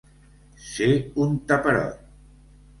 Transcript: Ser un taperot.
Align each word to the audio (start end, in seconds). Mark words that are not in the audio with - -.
Ser 0.69 0.89
un 1.27 1.37
taperot. 1.53 2.05